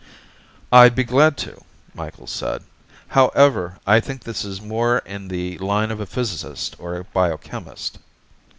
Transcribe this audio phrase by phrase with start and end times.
[0.71, 1.63] "I'd be glad to,"
[1.93, 2.63] Micheals said.
[3.09, 7.99] "However, I think this is more in the line of a physicist or a biochemist."